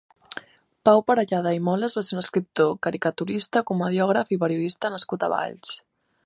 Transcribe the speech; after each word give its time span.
Pau 0.87 1.01
Parellada 1.09 1.51
i 1.57 1.59
Molas 1.67 1.95
va 1.99 2.03
ser 2.07 2.15
un 2.17 2.21
escriptor, 2.21 2.73
caricaturista, 2.87 3.63
comediògraf 3.73 4.33
i 4.37 4.39
periodista 4.47 4.93
nascut 4.97 5.27
a 5.29 5.31
Valls. 5.37 5.77